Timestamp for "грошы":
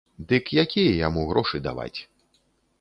1.35-1.63